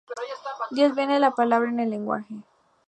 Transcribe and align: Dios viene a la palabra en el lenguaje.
Dios 0.71 0.95
viene 0.95 1.17
a 1.17 1.19
la 1.19 1.29
palabra 1.35 1.69
en 1.69 1.79
el 1.79 1.91
lenguaje. 1.91 2.33